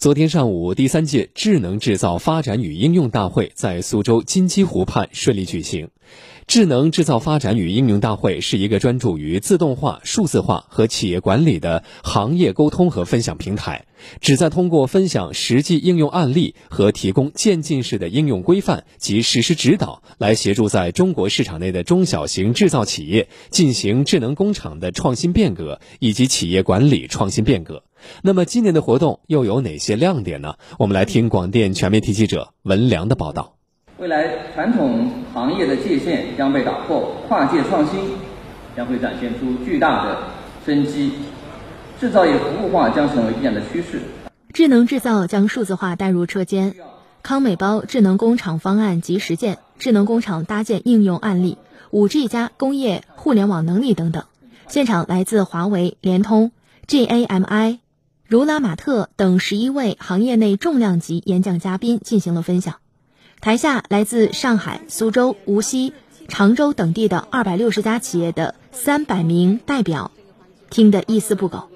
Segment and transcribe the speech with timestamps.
[0.00, 5.90] 昨天上午，第三届智能制造发展与应用大会在苏州金鸡湖畔顺利举行。
[6.50, 13.86] 智能制造发展与应用大会是一个专注于自动化、数字化和企业管理的行业沟通和分享平台，
[14.20, 27.84] 旨在通过分享实际应用案例和提供渐进式的应用规范及实施指导，来协助在中国市场内的中小型制造企业进行智能工厂的创新变革以及企业管理创新变革。
[28.22, 30.56] 那么今年的活动又有哪些亮点呢？
[30.80, 33.59] 我们来听广电全媒体记者文良的报道。
[34.00, 38.00] 未来传统行业的界限将被打破，跨界创新
[38.74, 40.18] 将会展现出巨大的
[40.64, 41.12] 生机，
[42.00, 44.00] 制造业服务化将成为必然的趋势。
[44.54, 46.76] 智能制造将数字化带入车间，
[47.22, 51.58] 康美包智能工厂方案及实践，智能工厂搭建应用案例，
[51.90, 54.24] 五 G 加工业互联网能力等等。
[54.66, 56.52] 现场来自华为、联通、
[56.88, 57.80] GAMI。
[58.26, 62.76] 如拉玛特等十一位行业内重量级演讲嘉宾进行了分享，
[63.40, 65.94] 台下来自上海、苏州、无锡、
[66.28, 70.10] 常州等地的二百六十家企业的三百名代表，
[70.68, 71.70] 听得一丝不苟。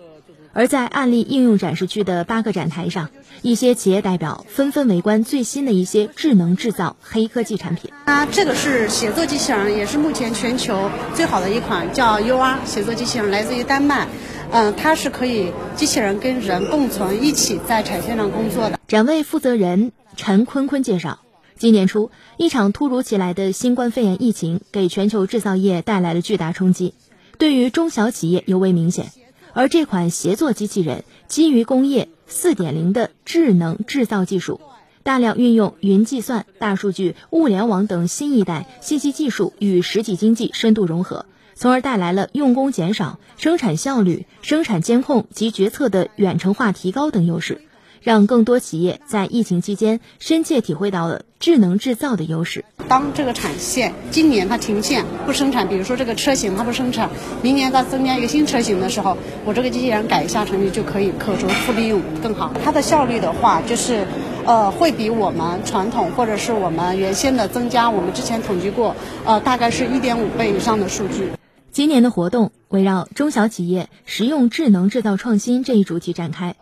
[0.52, 3.08] 而在案例应用展示区的八个展台上，
[3.40, 7.90] 一些企业代表纷纷围观最新的一些智能制造黑科技产品。
[8.04, 14.06] 啊，这个是写作机器人，也是目前全球最好的一款，叫 UR 写作机器人，来自于丹麦。
[14.50, 18.78] 嗯，它是可以机器人跟人共存，一起在产线上工作的。
[18.86, 21.18] 展位负责人陈坤坤介绍，
[21.56, 26.94] 今年初，一场突如其来的新冠肺炎疫情给全球制造业带来了巨大冲击，
[27.38, 29.12] 对于中小企业尤为明显。
[29.52, 34.60] 而这款协作机器人基于工业四点零的智能制造技术，
[35.04, 41.24] 大量运用云计算、大数据、物联网等新一代信息技术与实体经济深度融合。
[41.54, 47.60] 从而带来了用工减少、生产效率、生产监控及决策的远程化提高等优势，
[48.04, 52.64] 让更多企业在疫情期间深切体会到了智能制造的优势。
[52.86, 57.08] 当这个产线今年它停线不生产，比如说这个车型它不生产，
[57.42, 59.16] 明年再增加一个新车型的时候，
[59.46, 62.52] 我这个机器人改一下程序就可以可重复利用更好。
[62.62, 64.06] 它的效率的话，就是
[64.44, 68.94] 呃会比我们传统或者是我们原先的增加，我们之前统计过，
[69.24, 71.32] 呃大概是一点五倍以上的数据。
[71.72, 76.54] 今年的活动围绕中小企业实用智能制造创新这一主题展开，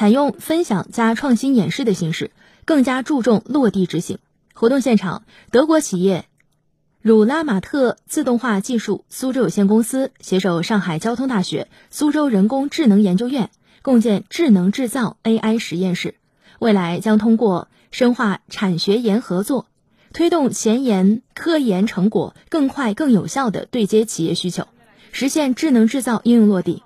[0.00, 2.30] 采用分享加创新演示的形式，
[2.64, 4.18] 更加注重落地执行。
[4.54, 6.24] 活动现场，德国企业
[7.02, 13.50] 鲁拉马特自动化技术苏州有限公司携手上海交通大学、苏州人工智能研究院，
[13.82, 16.14] 共建智能制造 AI 实验室，
[16.58, 19.66] 未来将通过深化产学研合作。
[20.14, 24.66] 推动前沿科研成果更快、更有效地对接企业需求，
[25.12, 26.82] 实现智能制造应用落地。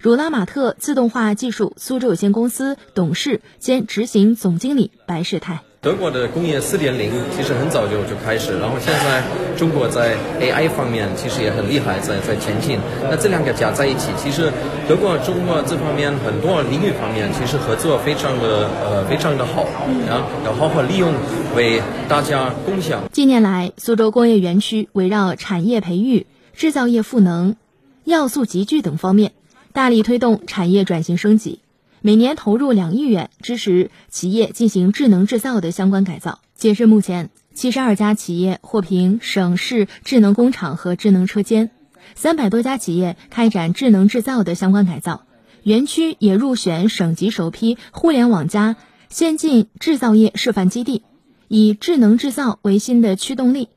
[0.00, 5.62] 汝拉玛特自动化技术苏州有限公司董事兼执行总经理白世泰。
[5.80, 9.24] 德国的工业四点零其实很早就就开始，然后现在
[9.56, 12.78] 中国在 AI 方面其实也很厉害，在在前进。
[13.10, 14.52] 那这两个加在一起，其实
[14.88, 19.62] 德国、中国这方面很多领域方面其实合作非常的呃非常的好，
[20.08, 21.12] 啊，要好好利用
[21.56, 23.02] 为大家共享。
[23.12, 27.56] 近年来，苏州工业园区围绕产业培育、制造业赋能、
[28.04, 29.30] 要素集聚等方面，
[29.78, 31.60] 大力推动产业转型升级。
[32.00, 36.40] 每年投入两亿元，支持企业进行智能制造的相关改造。
[36.56, 41.70] 截至目前，七十二家企业获评省市智能工厂和智能车间，
[42.16, 45.26] 三百多家企业开展智能制造的相关改造。
[45.62, 48.74] 园区也入选省级首批“互联网加”
[49.08, 51.04] 先进制造业示范基地，
[51.46, 53.68] 以智能制造为新的驱动力。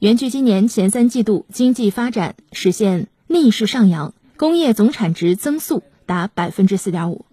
[0.00, 7.24] 园区今年前三季度经济发展实现逆势上扬，工业总产值增速达百分之四点五。